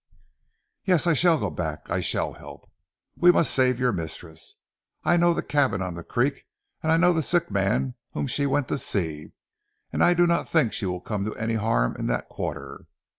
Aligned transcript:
"Yes 0.83 1.05
I 1.05 1.13
shall 1.13 1.37
go 1.37 1.51
back. 1.51 1.87
I 1.91 1.99
shall 1.99 2.33
help. 2.33 2.67
We 3.15 3.31
must 3.31 3.53
save 3.53 3.79
your 3.79 3.91
mistress. 3.91 4.55
I 5.03 5.15
know 5.15 5.31
the 5.31 5.43
cabin 5.43 5.79
on 5.83 5.93
the 5.93 6.03
creek 6.03 6.47
and 6.81 6.91
I 6.91 6.97
know 6.97 7.13
the 7.13 7.21
sick 7.21 7.51
man 7.51 7.93
whom 8.13 8.25
she 8.25 8.47
went 8.47 8.67
to 8.69 8.79
see; 8.79 9.31
and 9.93 10.03
I 10.03 10.15
do 10.15 10.25
not 10.25 10.49
think 10.49 10.73
she 10.73 10.87
will 10.87 11.01
come 11.01 11.23
to 11.25 11.35
any 11.35 11.53
harm 11.53 11.95
in 11.97 12.07
that 12.07 12.29
quarter. 12.29 12.87